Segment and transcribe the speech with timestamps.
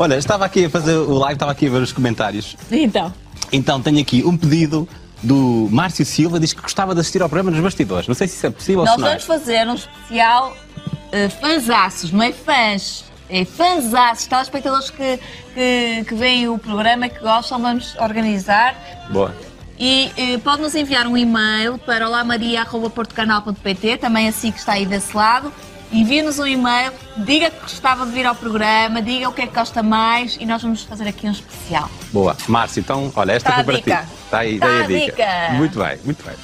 [0.00, 2.56] Olha, estava aqui a fazer o live, estava aqui a ver os comentários.
[2.72, 3.12] Então.
[3.52, 4.88] Então tenho aqui um pedido
[5.22, 8.08] do Márcio Silva, diz que gostava de assistir ao programa nos bastidores.
[8.08, 9.10] Não sei se isso é possível Nós ou se não é.
[9.10, 13.04] vamos fazer um especial uh, fanzaços, não é fãs.
[13.28, 15.20] É fanzaços, telespectadores que,
[15.52, 18.74] que, que veem o programa, que gostam, vamos organizar.
[19.10, 19.34] Boa.
[19.78, 25.16] E eh, pode nos enviar um e-mail para olamaria.portocanal.pt, também assim que está aí desse
[25.16, 25.52] lado.
[25.92, 29.54] Envie-nos um e-mail, diga que gostava de vir ao programa, diga o que é que
[29.54, 31.90] gosta mais e nós vamos fazer aqui um especial.
[32.12, 32.36] Boa.
[32.46, 33.96] Márcio, então, olha, esta Tá foi a para dica.
[33.96, 34.08] ti.
[34.24, 35.00] Está aí, Tá daí a a dica.
[35.06, 35.52] dica.
[35.54, 36.34] Muito bem, muito bem.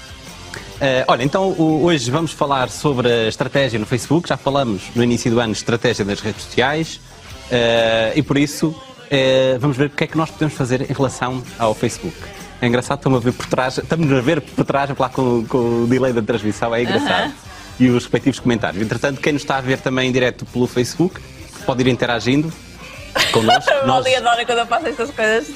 [0.81, 4.29] Eh, olha, então hoje vamos falar sobre a estratégia no Facebook.
[4.29, 7.01] Já falamos no início do ano de estratégia das redes sociais
[7.51, 8.75] eh, e por isso
[9.11, 12.17] eh, vamos ver o que é que nós podemos fazer em relação ao Facebook.
[12.61, 15.85] É engraçado, estamos a ver por trás, estamos a ver por trás, lá com, com
[15.85, 17.33] o delay da transmissão, é engraçado.
[17.79, 18.83] E os respectivos comentários.
[18.83, 21.21] Entretanto, quem nos está a ver também em direto pelo Facebook
[21.67, 22.53] pode ir interagindo
[23.33, 23.71] connosco.
[23.87, 25.49] Nós- Molly adora quando eu faço estas coisas,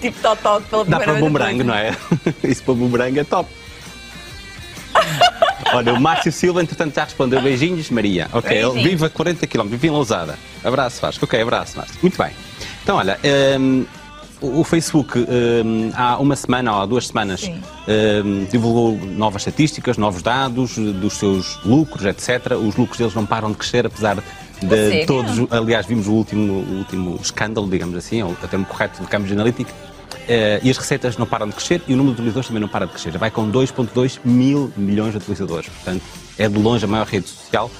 [0.00, 1.24] tipo totó pela Dá primeira para vez.
[1.24, 1.96] bumerangue, não é?
[2.44, 3.50] Isso para bumerangue é top.
[5.74, 8.28] Olha, o Márcio Silva, entretanto, já respondeu beijinhos, Maria.
[8.32, 10.38] Ok, ele vive a 40 km, vive em Lousada.
[10.62, 11.24] Abraço, Vasco.
[11.24, 11.96] Ok, abraço, Márcio.
[12.00, 12.30] Muito bem.
[12.82, 13.18] Então, olha,
[13.58, 13.84] hum,
[14.44, 17.60] o Facebook hum, há uma semana ou há duas semanas Sim.
[18.24, 22.52] hum, divulgou novas estatísticas, novos dados dos seus lucros, etc.
[22.52, 24.16] Os lucros deles não param de crescer, apesar
[24.60, 25.32] de todos.
[25.50, 29.34] Aliás, vimos o último, o último escândalo, digamos assim, ou o termo correto do Cambridge
[29.34, 29.72] Analytica.
[30.28, 32.68] Eh, e as receitas não param de crescer e o número de utilizadores também não
[32.68, 33.16] para de crescer.
[33.18, 35.68] Vai com 2,2 mil milhões de utilizadores.
[35.68, 36.02] Portanto,
[36.38, 37.70] é de longe a maior rede social.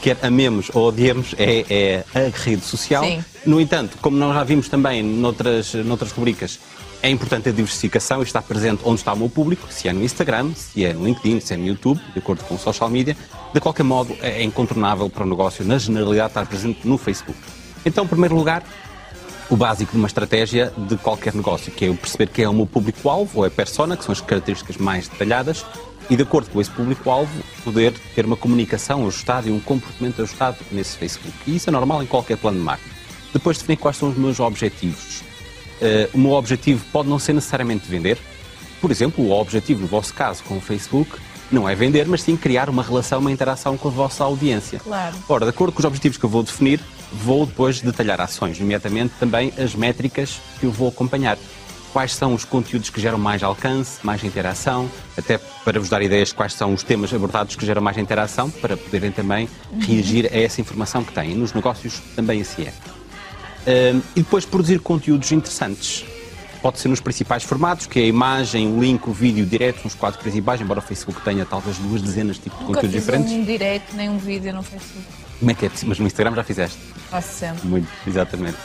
[0.00, 3.04] Quer amemos ou odiemos, é, é a rede social.
[3.04, 3.24] Sim.
[3.44, 6.60] No entanto, como nós já vimos também noutras, noutras rubricas,
[7.02, 10.02] é importante a diversificação e estar presente onde está o meu público, se é no
[10.02, 13.16] Instagram, se é no LinkedIn, se é no YouTube, de acordo com o social media.
[13.52, 17.38] De qualquer modo, é incontornável para o negócio, na generalidade, estar presente no Facebook.
[17.86, 18.64] Então, em primeiro lugar,
[19.48, 22.52] o básico de uma estratégia de qualquer negócio, que é eu perceber quem é o
[22.52, 25.64] meu público-alvo, ou a persona, que são as características mais detalhadas,
[26.10, 27.32] e de acordo com esse público-alvo,
[27.62, 31.34] poder ter uma comunicação ajustada e um comportamento ajustado nesse Facebook.
[31.46, 32.94] E isso é normal em qualquer plano de marketing.
[33.32, 35.22] Depois definir quais são os meus objetivos.
[35.80, 38.18] Eh, o meu objetivo pode não ser necessariamente vender.
[38.80, 41.18] Por exemplo, o objetivo, no vosso caso, com o Facebook,
[41.50, 44.80] não é vender, mas sim criar uma relação, uma interação com a vossa audiência.
[44.80, 45.16] Claro.
[45.28, 46.80] Ora, de acordo com os objetivos que eu vou definir,
[47.12, 51.38] vou depois detalhar ações, nomeadamente também as métricas que eu vou acompanhar.
[51.92, 56.28] Quais são os conteúdos que geram mais alcance, mais interação, até para vos dar ideias
[56.28, 59.48] de quais são os temas abordados que geram mais interação, para poderem também
[59.80, 61.34] reagir a essa informação que têm.
[61.34, 63.92] Nos negócios também assim é.
[63.94, 66.04] Um, e depois produzir conteúdos interessantes.
[66.60, 69.94] Pode ser nos principais formatos, que é a imagem, o link, o vídeo direto, nos
[69.94, 73.32] quadros principais, embora o Facebook tenha talvez duas dezenas de tipos de Nunca conteúdos diferentes.
[73.32, 75.06] um direto nem um vídeo no Facebook.
[75.38, 75.88] Como é que é possível?
[75.90, 76.78] Mas no Instagram já fizeste.
[77.10, 77.66] Faço sempre.
[77.66, 78.58] Muito, exatamente.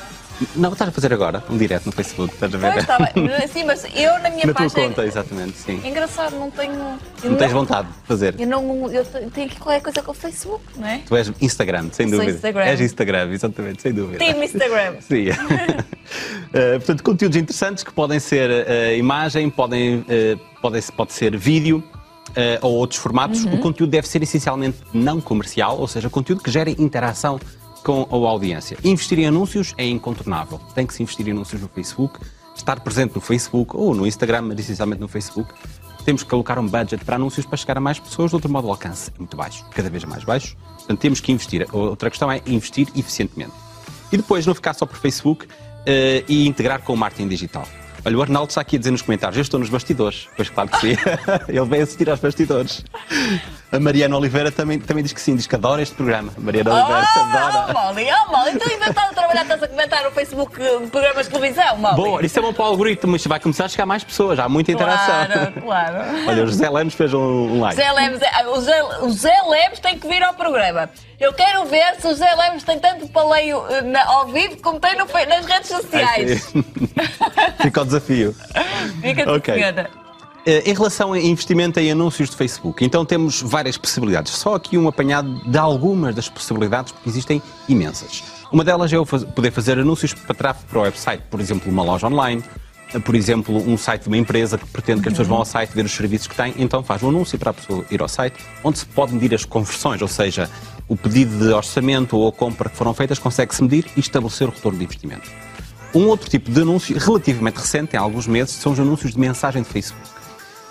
[0.55, 2.71] Não, estás a fazer agora um direto no Facebook, estás a ver?
[2.71, 3.07] Não, estava,
[3.51, 4.87] sim, mas eu na minha Na tua página.
[4.87, 5.79] conta, exatamente, sim.
[5.87, 6.73] Engraçado, não tenho.
[7.23, 8.35] eu Não tens vontade de fazer.
[8.39, 8.91] Eu não.
[8.91, 11.01] Eu te- tenho aqui qualquer coisa com o Facebook, não é?
[11.05, 12.35] Tu és Instagram, sem Sou dúvida.
[12.35, 12.63] Instagram.
[12.65, 14.17] És Instagram, exatamente, sem dúvida.
[14.19, 14.95] Team Instagram.
[15.07, 15.25] Sim.
[16.53, 21.83] Eh, portanto, conteúdos interessantes que podem ser eh, imagem, podem, eh, podem, pode ser vídeo
[22.35, 23.43] eh, ou outros formatos.
[23.45, 27.39] O conteúdo deve ser essencialmente não comercial, ou seja, conteúdo que gere interação
[27.83, 28.77] com a audiência.
[28.83, 30.59] Investir em anúncios é incontornável.
[30.73, 32.19] Tem que se investir em anúncios no Facebook,
[32.55, 35.53] estar presente no Facebook ou no Instagram, mas essencialmente no Facebook.
[36.05, 38.67] Temos que colocar um budget para anúncios para chegar a mais pessoas, de outro modo
[38.67, 40.55] o alcance é muito baixo, cada vez mais baixo.
[40.77, 41.67] Portanto, temos que investir.
[41.71, 43.53] Outra questão é investir eficientemente.
[44.11, 45.47] E depois não ficar só por Facebook
[45.85, 47.65] eh, e integrar com o marketing digital.
[48.05, 50.27] Olha, o Arnaldo está aqui a dizer nos comentários, eu estou nos bastidores.
[50.35, 50.97] Pois claro que sim.
[51.47, 52.83] Ele vem assistir aos bastidores.
[53.73, 56.31] A Mariana Oliveira também, também diz que sim, diz que adora este programa.
[56.37, 57.73] A Mariana Oliveira Oh, adora.
[57.73, 61.31] Molly, oh, Molly, estou inventando a trabalhar, estás a comentar no Facebook eh, programas de
[61.33, 61.95] televisão, Molly.
[61.95, 64.47] Bom, isso é bom para o algoritmo, isto vai começar a chegar mais pessoas, há
[64.47, 65.25] muita interação.
[65.25, 65.97] Claro, claro.
[66.27, 67.75] Olha, o José Lemos fez um, um like.
[67.75, 70.87] Zé Lemos, é- o Zé, o Zé Lemos tem que vir ao programa.
[71.19, 74.79] Eu quero ver se o Zé Lemos tem tanto paleio eh, na- ao vivo como
[74.79, 76.53] tem no nas redes sociais.
[77.59, 78.35] Fica o desafio.
[79.01, 79.53] Fica Ok.
[79.55, 80.02] okay.
[80.45, 84.33] Em relação a investimento em anúncios de Facebook, então temos várias possibilidades.
[84.33, 88.21] Só aqui um apanhado de algumas das possibilidades, porque existem imensas.
[88.51, 91.81] Uma delas é eu poder fazer anúncios para tráfego para o website, por exemplo, uma
[91.81, 92.43] loja online,
[92.93, 95.45] eh, por exemplo, um site de uma empresa que pretende que as pessoas vão ao
[95.45, 98.09] site ver os serviços que tem, então faz um anúncio para a pessoa ir ao
[98.09, 98.35] site,
[98.65, 100.49] onde se pode medir as conversões, ou seja,
[100.89, 104.51] o pedido de orçamento ou a compra que foram feitas, consegue-se medir e estabelecer o
[104.51, 105.31] retorno de investimento.
[105.95, 109.63] Um outro tipo de anúncio, relativamente recente, em alguns meses, são os anúncios de mensagem
[109.63, 110.22] de Facebook.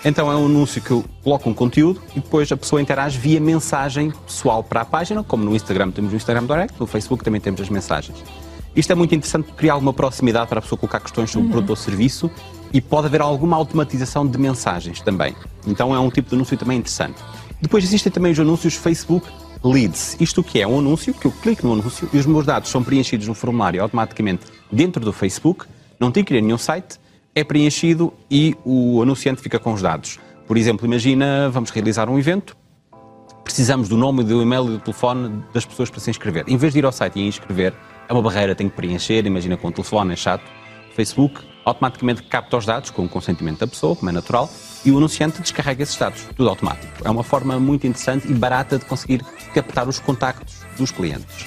[0.04, 3.40] Então é um anúncio que eu coloco um conteúdo e depois a pessoa interage via
[3.40, 7.40] mensagem pessoal para a página, como no Instagram temos o Instagram Direct, no Facebook também
[7.40, 8.18] temos as mensagens.
[8.74, 11.50] Isto é muito interessante porque cria alguma proximidade para a pessoa colocar questões sobre o
[11.52, 12.28] produto ou serviço
[12.72, 15.36] e pode haver alguma automatização de mensagens também.
[15.66, 17.22] Então é um tipo de anúncio também interessante.
[17.60, 19.28] Depois existem também os anúncios Facebook
[19.62, 20.16] Leads.
[20.18, 20.66] Isto que é?
[20.66, 23.80] Um anúncio que eu clico no anúncio e os meus dados são preenchidos no formulário
[23.80, 25.66] automaticamente dentro do Facebook,
[26.00, 26.98] não tenho que ir a nenhum site,
[27.34, 30.18] é preenchido e o anunciante fica com os dados.
[30.46, 32.56] Por exemplo, imagina, vamos realizar um evento,
[33.42, 36.44] precisamos do nome, do e-mail e do telefone das pessoas para se inscrever.
[36.46, 37.72] Em vez de ir ao site e inscrever,
[38.08, 40.44] é uma barreira, tem que preencher, imagina com o telefone, é chato.
[40.94, 44.50] Facebook automaticamente capta os dados com o consentimento da pessoa, como é natural,
[44.84, 46.92] e o anunciante descarrega esses dados, tudo automático.
[47.04, 49.24] É uma forma muito interessante e barata de conseguir
[49.54, 51.46] captar os contactos dos clientes.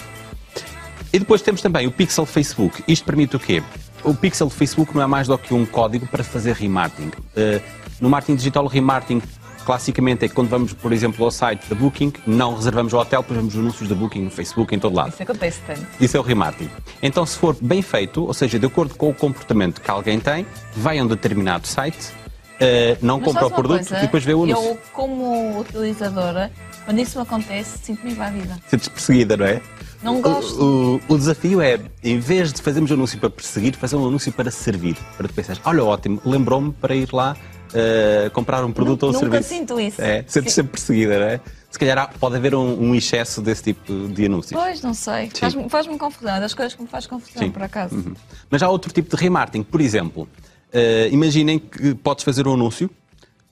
[1.12, 2.84] E depois temos também o Pixel Facebook.
[2.88, 3.62] Isto permite o quê?
[4.06, 7.08] O Pixel Facebook não é mais do que um código para fazer remarketing.
[7.08, 7.62] Uh,
[8.00, 9.20] no marketing digital, o remarketing
[9.66, 13.24] classicamente é que quando vamos, por exemplo, ao site da Booking, não reservamos o hotel,
[13.24, 15.10] depois vemos anúncios da Booking no Facebook, em todo lado.
[15.10, 15.82] Isso acontece tanto.
[16.00, 16.70] Isso é o remarketing.
[17.02, 20.46] Então, se for bem feito, ou seja, de acordo com o comportamento que alguém tem,
[20.78, 22.14] vai a um determinado site,
[22.56, 24.64] uh, não Mas compra o produto coisa, e depois vê o anúncio.
[24.64, 26.52] Eu, como utilizadora,
[26.86, 28.58] quando isso me acontece, sinto-me invadida.
[28.68, 29.62] Sentes perseguida, não é?
[30.04, 30.62] Não gosto.
[30.62, 34.08] O, o, o, desafio é, em vez de fazermos um anúncio para perseguir, fazer um
[34.08, 34.96] anúncio para servir.
[35.18, 37.36] Para tu pensares, olha, ótimo, lembrou-me para ir lá
[37.76, 39.50] uh, comprar um produto ou um nunca serviço.
[39.50, 40.02] sinto isso.
[40.02, 41.42] É, sentes sempre perseguida, não é?
[41.72, 44.60] Se calhar pode haver um, um excesso desse tipo de anúncios.
[44.60, 45.30] Pois, não sei.
[45.30, 46.36] Faz-me faz confusão.
[46.36, 47.52] É das coisas que me faz confusão, Sim.
[47.52, 47.96] por acaso.
[47.96, 48.14] Uhum.
[48.50, 49.64] Mas há outro tipo de remarketing.
[49.64, 50.30] Por exemplo,
[50.74, 52.90] eh, imaginem que podes fazer um anúncio.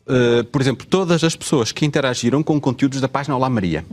[0.07, 3.85] eh, por exemplo, todas as pessoas que interagiram com conteúdos da página Olá Maria,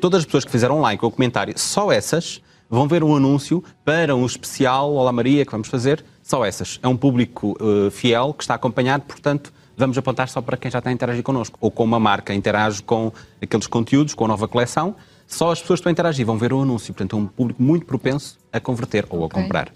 [0.00, 2.40] todas as pessoas que fizeram like ou comentário, só essas
[2.70, 6.04] vão ver um anúncio para um especial Olá Maria que vamos fazer.
[6.22, 6.80] Só essas.
[6.82, 10.78] É um público eh, fiel que está acompanhado, portanto, vamos apontar só para quem já
[10.78, 11.56] está a interagir connosco.
[11.60, 14.96] Ou com uma marca interage com aqueles conteúdos, com a nova coleção.
[15.28, 16.92] Só as pessoas que estão a interagir vão ver o anúncio.
[16.92, 19.72] Portanto, é um público muito propenso a converter ou a comprar.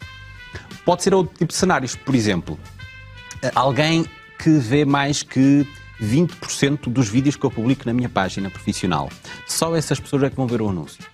[0.85, 1.95] Pode ser outro tipo de cenários.
[1.95, 2.59] Por exemplo,
[3.55, 4.05] alguém
[4.39, 5.67] que vê mais que
[6.03, 9.11] 20% dos vídeos que eu publico na minha página profissional.
[9.47, 11.05] Só essas pessoas é que vão ver o anúncio.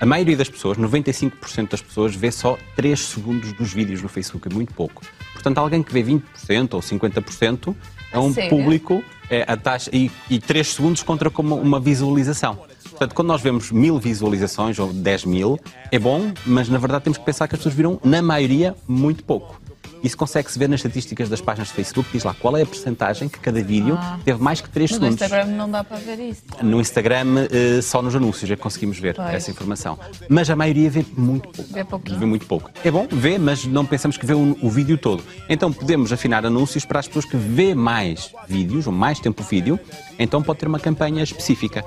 [0.00, 4.46] A maioria das pessoas, 95% das pessoas, vê só 3 segundos dos vídeos no Facebook,
[4.48, 5.02] é muito pouco.
[5.32, 7.74] Portanto, alguém que vê 20% ou 50%
[8.12, 8.50] é um sério?
[8.50, 12.58] público, é a taxa, e, e 3 segundos contra como uma visualização.
[12.90, 15.58] Portanto, quando nós vemos mil visualizações ou 10 mil,
[15.90, 19.24] é bom, mas na verdade temos que pensar que as pessoas viram, na maioria, muito
[19.24, 19.60] pouco.
[20.04, 23.26] Isso consegue-se ver nas estatísticas das páginas de Facebook, diz lá qual é a percentagem
[23.28, 24.18] que cada vídeo Ah.
[24.24, 25.14] teve mais que 3 No segundos.
[25.22, 26.42] Instagram não dá para ver isso.
[26.62, 29.32] No Instagram, eh, só nos anúncios é que conseguimos ver Pois.
[29.34, 29.98] essa informação.
[30.28, 31.72] Mas a maioria vê muito pouco.
[31.72, 32.18] Vê.
[32.18, 32.70] Vê muito pouco.
[32.84, 35.24] É bom, vê, mas não pensamos que vê o, o vídeo todo.
[35.48, 39.80] Então podemos afinar anúncios para as pessoas que vê mais vídeos, ou mais tempo vídeo,
[40.18, 41.82] então pode ter uma campanha específica.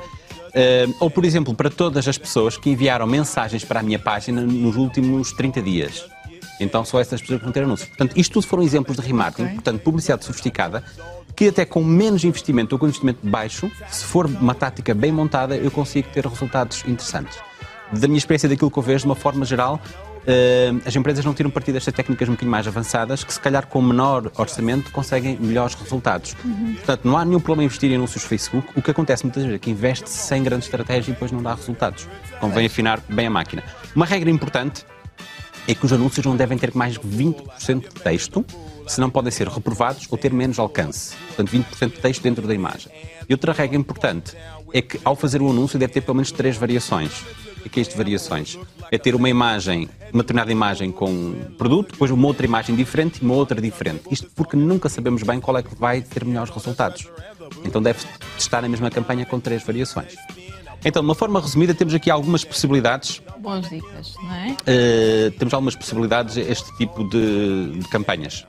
[0.56, 4.42] Eh, ou, por exemplo, para todas as pessoas que enviaram mensagens para a minha página
[4.42, 6.04] nos últimos 30 dias.
[6.60, 7.90] Então só essas pessoas vão ter anúncios.
[7.90, 9.56] Portanto, isto tudo foram exemplos de remarketing, Ok.
[9.56, 10.84] portanto, publicidade sofisticada,
[11.36, 15.56] que até com menos investimento ou com investimento baixo, se for uma tática bem montada,
[15.56, 17.38] eu consigo ter resultados interessantes.
[17.92, 19.80] Da minha experiência daquilo que eu vejo, de uma forma geral,
[20.26, 23.66] eh, as empresas não tiram partido destas técnicas um bocadinho mais avançadas, que se calhar
[23.68, 26.36] com menor orçamento conseguem melhores resultados.
[26.78, 28.68] Portanto, não há nenhum problema em investir em anúncios Facebook.
[28.76, 31.54] O que acontece muitas vezes é que investe sem grande estratégia e depois não dá
[31.54, 32.10] resultados.
[32.42, 33.64] Convém afinar bem a máquina.
[33.96, 34.86] Uma regra importante
[35.68, 38.46] é que os anúncios não devem ter mais de 20% de texto,
[38.88, 41.16] senão podem ser reprovados ou ter menos alcance.
[41.28, 42.92] Portanto, 20% de texto dentro da imagem.
[43.28, 44.36] E outra regra importante
[44.74, 47.24] é que, ao fazer o anúncio, deve ter pelo menos três variações.
[47.66, 48.58] O que é isto de variações?
[48.90, 53.20] É ter uma imagem, uma determinada imagem com um produto, depois uma outra imagem diferente
[53.22, 54.04] e uma outra diferente.
[54.10, 57.10] Isto porque nunca sabemos bem qual é que vai ter melhores resultados.
[57.66, 58.00] Então deve
[58.38, 60.16] testar a mesma campanha com três variações.
[60.86, 64.52] Então, de uma forma resumida, temos aqui algumas possibilidades Boas dicas, não é?
[64.52, 68.46] Uh, temos algumas possibilidades a este tipo de, de campanhas.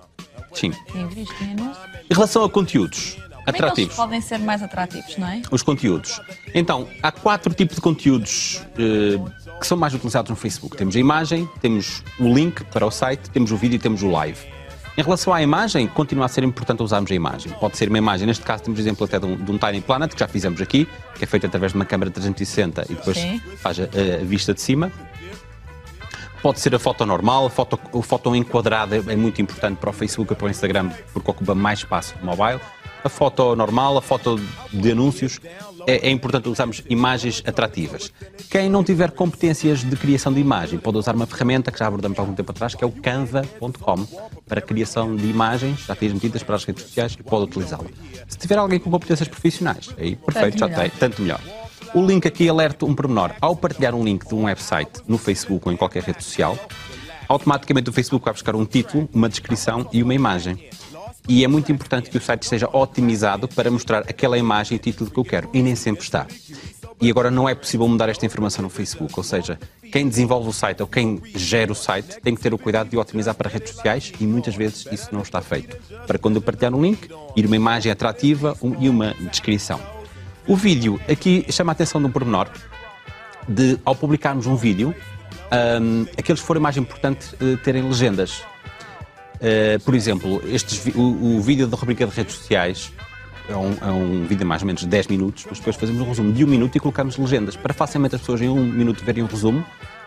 [0.53, 0.73] Sim.
[0.95, 5.43] Em relação a conteúdos Como é atrativos, podem ser mais atrativos, não é?
[5.51, 6.21] os conteúdos.
[6.55, 10.77] Então, há quatro tipos de conteúdos uh, que são mais utilizados no Facebook.
[10.77, 14.11] Temos a imagem, temos o link para o site, temos o vídeo e temos o
[14.11, 14.58] live.
[14.99, 17.53] Em relação à imagem, continua a ser importante usarmos a imagem.
[17.61, 20.13] Pode ser uma imagem, neste caso temos exemplo até de um, de um Tiny Planet,
[20.13, 23.41] que já fizemos aqui, que é feito através de uma câmera 360 e depois Sim.
[23.59, 24.91] faz a, a vista de cima.
[26.43, 29.93] Pode ser a foto normal, a foto, a foto enquadrada é muito importante para o
[29.93, 32.61] Facebook e para o Instagram porque ocupa mais espaço no mobile.
[33.03, 34.41] A foto normal, a foto
[34.73, 35.41] de anúncios,
[35.87, 38.13] é, é importante usarmos imagens atrativas.
[38.51, 42.19] Quem não tiver competências de criação de imagem pode usar uma ferramenta que já abordamos
[42.19, 44.07] há algum tempo atrás, que é o canva.com,
[44.47, 47.89] para criação de imagens já transmitidas para as redes sociais e pode utilizá-la.
[48.29, 51.41] Se tiver alguém com competências profissionais, aí perfeito, já tem, tanto melhor.
[51.95, 53.33] O link aqui alerta um pormenor.
[53.41, 56.59] Ao partilhar um link de um website no Facebook ou em qualquer rede social,
[57.29, 60.69] automaticamente o Facebook vai buscar um título, uma descrição e uma imagem.
[61.29, 65.11] E é muito importante que o site esteja otimizado para mostrar aquela imagem e título
[65.11, 65.51] que eu quero.
[65.53, 66.27] E nem sempre está.
[67.01, 69.13] E agora não é possível mudar esta informação no Facebook.
[69.17, 69.59] Ou seja,
[69.93, 72.97] quem desenvolve o site ou quem gera o site tem que ter o cuidado de
[72.97, 75.77] o otimizar para redes sociais e muitas vezes isso não está feito.
[76.07, 79.98] Para quando eu partilhar um link, ir uma imagem atrativa e uma descrição.
[80.49, 82.49] O vídeo, aqui chama a atenção de um pormenor,
[83.47, 84.95] de ao publicarmos um vídeo,
[85.83, 88.41] um, aqueles que forem mais importantes uh, terem legendas.
[89.35, 92.91] Uh, por exemplo, estes, o, o, vídeo da rubrica de redes sociais
[93.47, 96.09] é um, é um, vídeo de mais ou menos 10 minutos, mas depois fazemos um
[96.09, 99.23] resumo de um minuto e colocamos legendas, para facilmente as pessoas em um minuto verem
[99.23, 99.63] um resumo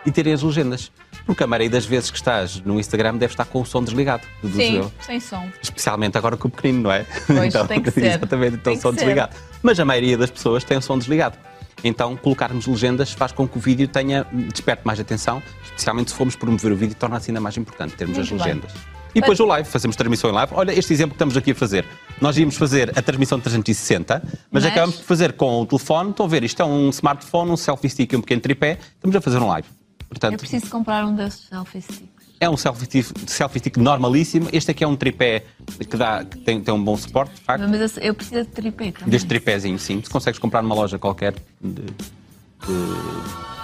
[0.05, 0.91] e terem as legendas.
[1.25, 4.24] Porque a maioria das vezes que estás no Instagram deve estar com o som desligado.
[4.53, 4.91] Sim, eu.
[5.01, 5.48] sem som.
[5.62, 7.05] Especialmente agora com o pequenino, não é?
[7.27, 8.05] Pois, então, tem que ser.
[8.05, 9.36] Exatamente, então som desligado.
[9.62, 11.38] Mas a maioria das pessoas tem o som desligado.
[11.84, 16.36] Então, colocarmos legendas faz com que o vídeo tenha, desperte mais atenção, especialmente se formos
[16.36, 18.72] promover o vídeo, torna-se ainda mais importante termos Muito as legendas.
[18.72, 18.81] Bem.
[19.13, 20.53] E depois o live, fazemos transmissão em live.
[20.55, 21.86] Olha, este exemplo que estamos aqui a fazer.
[22.22, 24.65] Nós íamos fazer a transmissão de 360, mas, mas...
[24.65, 26.12] acabamos de fazer com o telefone.
[26.12, 28.77] Estão a ver, isto é um smartphone, um selfie stick e um pequeno tripé.
[28.96, 29.67] Estamos a fazer um live.
[30.12, 32.27] Portanto, Eu preciso comprar um desses selfie sticks.
[32.38, 34.50] É um selfie, selfie stick normalíssimo.
[34.51, 35.46] Este aqui é um tripé
[35.89, 37.65] que, dá, que tem, tem um bom suporte, de facto.
[37.70, 39.10] Mas eu preciso de tripé também.
[39.10, 40.01] Deste tripézinho, sim.
[40.03, 41.94] Se consegues comprar numa loja qualquer de, de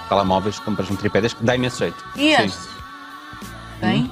[0.08, 2.02] telemóveis, compras um tripé deste, dá imenso jeito.
[2.16, 2.66] E estes?
[3.80, 4.04] Tem?
[4.04, 4.10] Hum?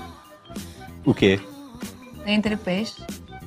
[1.06, 1.40] O quê?
[2.22, 2.96] Tem tripés?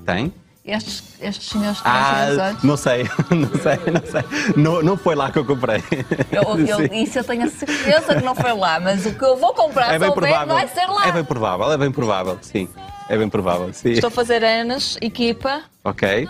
[0.04, 0.34] Tem.
[0.66, 4.54] Estes, estes senhores ah, não sei, não sei, não sei.
[4.56, 5.84] Não, não foi lá que eu comprei.
[6.32, 9.38] Eu, eu, isso eu tenho a certeza que não foi lá, mas o que eu
[9.38, 10.54] vou comprar é bem provável.
[10.54, 11.08] vai ser lá.
[11.08, 12.70] É bem provável, é bem provável, sim.
[13.08, 13.92] É bem provável, sim.
[13.92, 15.64] Estou a fazer anos, equipa.
[15.84, 16.28] Ok.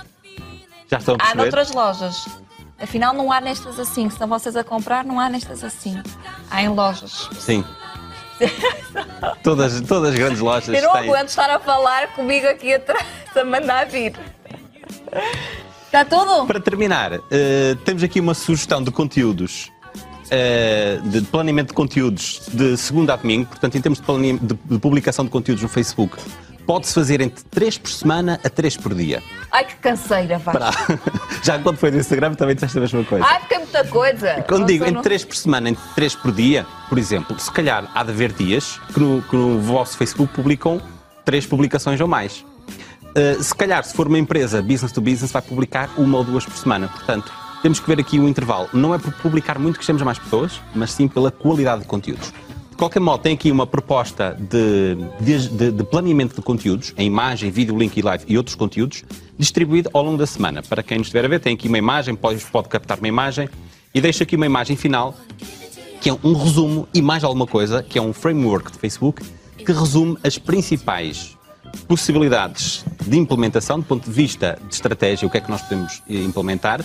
[0.90, 1.40] Já estão a perceber?
[1.40, 2.26] Há noutras lojas.
[2.82, 4.08] Afinal, não há nestas assim.
[4.10, 6.02] Se estão vocês a comprar, não há nestas assim.
[6.50, 7.30] Há em lojas.
[7.38, 7.66] Sim.
[9.44, 10.74] todas, todas as grandes lojas.
[10.74, 13.06] Eu não aguento estar a falar comigo aqui atrás,
[13.38, 14.14] a mandar vir.
[15.86, 16.46] Está tudo?
[16.46, 17.22] Para terminar, uh,
[17.84, 19.72] temos aqui uma sugestão de conteúdos.
[20.26, 24.78] Uh, de planeamento de conteúdos de segunda a domingo, portanto, em termos de, de, de
[24.78, 26.20] publicação de conteúdos no Facebook,
[26.70, 29.24] pode-se fazer entre 3 por semana a 3 por dia.
[29.52, 30.54] Ai, que canseira, vai.
[31.42, 33.26] Já quando foi no Instagram também disseste a mesma coisa.
[33.26, 34.46] Ai, porque é muita coisa.
[34.48, 38.04] Quando digo entre 3 por semana, entre 3 por dia, por exemplo, se calhar há
[38.04, 40.80] de haver dias que no, que no vosso Facebook publicam
[41.26, 42.46] 3 publicações ou mais.
[43.10, 46.46] Uh, se calhar, se for uma empresa business to business, vai publicar uma ou duas
[46.46, 46.88] por semana.
[46.88, 48.70] Portanto, temos que ver aqui o intervalo.
[48.74, 52.32] Não é por publicar muito que chegamos mais pessoas, mas sim pela qualidade de conteúdos
[52.80, 57.78] qualquer modo, tem aqui uma proposta de, de, de, planeamento de conteúdos, em imagem, vídeo,
[57.78, 59.04] link e live e outros conteúdos,
[59.38, 60.64] distribuído ao longo da semana.
[60.64, 63.50] Para quem nos estiver a ver, tem aqui uma imagem, pode, pode captar uma imagem
[63.94, 65.14] e deixa aqui uma imagem final,
[66.00, 69.22] que é um resumo e mais alguma coisa, que é um framework de Facebook,
[69.58, 71.38] que resume as principais
[71.88, 76.02] possibilidades de implementação, do ponto de vista de estratégia, o que é que nós podemos
[76.10, 76.84] eh, implementar,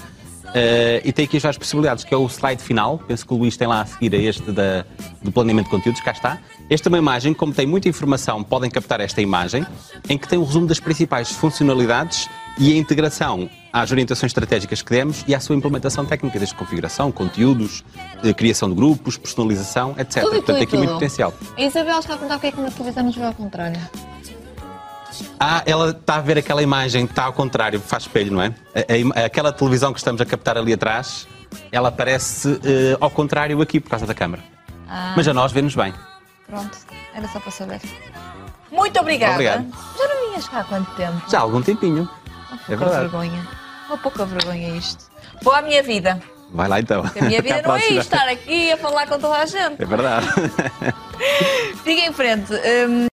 [0.55, 2.99] Uh, e tem aqui já as possibilidades, que é o slide final.
[2.99, 4.85] Penso que o Luís tem lá a seguir a este da,
[5.21, 6.39] do planeamento de conteúdos, cá está.
[6.71, 9.67] Esta é uma imagem, como tem muita informação, podem captar esta imagem,
[10.09, 14.91] em que tem um resumo das principais funcionalidades e a integração às orientações estratégicas que
[14.91, 17.85] demos e à sua implementação técnica, desde configuração, conteúdos,
[18.37, 20.23] criação de grupos, personalização, etc.
[20.23, 21.35] Tudo, Portanto, tem aqui muito potencial.
[21.57, 23.81] A Isabel está a perguntar o que é que na televisão nos vê ao contrário.
[25.39, 28.55] Ah, ela está a ver aquela imagem, está ao contrário, faz espelho, não é?
[28.75, 31.27] A, a, aquela televisão que estamos a captar ali atrás,
[31.71, 32.61] ela aparece uh,
[33.01, 34.43] ao contrário aqui por causa da câmara.
[34.89, 35.15] Ah.
[35.17, 35.93] Mas a nós vê-nos bem.
[36.47, 36.77] Pronto,
[37.15, 37.81] era só para saber.
[38.71, 39.35] Muito obrigada.
[39.35, 39.67] Obrigado.
[39.97, 41.31] Já não vinhas cá há quanto tempo?
[41.31, 42.09] Já há algum tempinho.
[42.51, 43.49] Uma é pouca vergonha.
[43.89, 45.11] Uma pouca vergonha isto.
[45.43, 46.21] Boa a minha vida.
[46.53, 47.03] Vai lá então.
[47.03, 49.83] Porque a minha vida não é estar aqui a falar com toda a gente.
[49.83, 50.27] É verdade.
[51.83, 52.53] Siga em frente.
[52.53, 53.07] Um...